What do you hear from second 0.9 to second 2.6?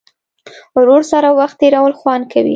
سره وخت تېرول خوند کوي.